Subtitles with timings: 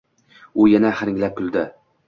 [0.63, 1.69] U yana hiringlab kuldi.